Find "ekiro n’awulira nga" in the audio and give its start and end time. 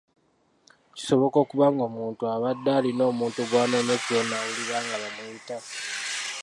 3.97-4.95